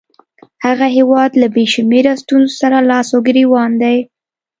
[0.65, 3.97] هغه هیواد له بې شمېره ستونزو سره لاس او ګرېوان دی.